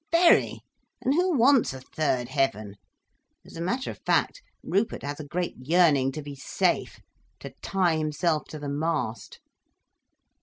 [0.11, 0.61] "Very!
[1.03, 2.73] And who wants a third heaven?
[3.45, 8.45] As a matter of fact, Rupert has a great yearning to be safe—to tie himself
[8.45, 9.39] to the mast."